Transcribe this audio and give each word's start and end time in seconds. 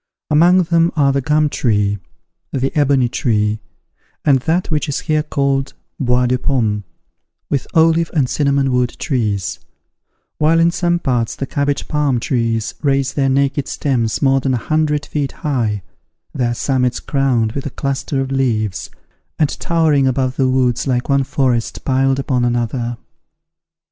Among 0.31 0.63
them 0.63 0.91
are 0.95 1.13
the 1.13 1.21
gum 1.21 1.47
tree, 1.47 1.99
the 2.51 2.75
ebony 2.75 3.07
tree, 3.07 3.59
and 4.25 4.39
that 4.39 4.71
which 4.71 4.89
is 4.89 5.01
here 5.01 5.21
called 5.21 5.75
bois 5.99 6.25
de 6.25 6.39
pomme, 6.39 6.83
with 7.51 7.67
olive 7.75 8.09
and 8.11 8.27
cinnamon 8.27 8.71
wood 8.71 8.95
trees; 8.97 9.59
while 10.39 10.59
in 10.59 10.71
some 10.71 10.97
parts 10.97 11.35
the 11.35 11.45
cabbage 11.45 11.87
palm 11.87 12.19
trees 12.19 12.73
raise 12.81 13.13
their 13.13 13.29
naked 13.29 13.67
stems 13.67 14.23
more 14.23 14.39
than 14.39 14.55
a 14.55 14.65
hundred 14.65 15.05
feet 15.05 15.33
high, 15.45 15.83
their 16.33 16.55
summits 16.55 16.99
crowned 16.99 17.51
with 17.51 17.67
a 17.67 17.69
cluster 17.69 18.21
of 18.21 18.31
leaves, 18.31 18.89
and 19.37 19.49
towering 19.59 20.07
above 20.07 20.35
the 20.35 20.49
woods 20.49 20.87
like 20.87 21.09
one 21.09 21.23
forest 21.23 21.85
piled 21.85 22.17
upon 22.17 22.43
another. 22.43 22.97